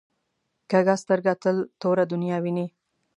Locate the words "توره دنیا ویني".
1.81-2.67